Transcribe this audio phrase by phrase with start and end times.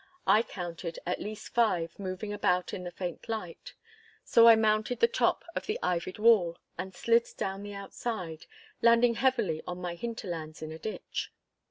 [0.25, 3.75] I counted at least five moving about in the faint light.
[4.23, 8.47] So I mounted the top of the ivied wall, and slid down the outside,
[8.81, 11.31] landing heavily on my hinderlands in a ditch.